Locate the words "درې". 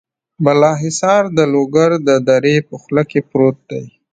2.29-2.55